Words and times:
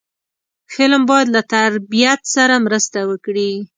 فلم 0.73 1.01
باید 1.09 1.27
له 1.35 1.41
تربیت 1.53 2.21
سره 2.35 2.55
مرسته 2.65 2.99
وکړي 3.09 3.51